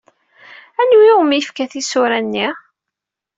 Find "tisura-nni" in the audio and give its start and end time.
1.71-2.47